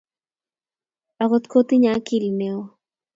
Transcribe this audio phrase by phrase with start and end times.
[1.23, 2.63] Ak kotinye akili neo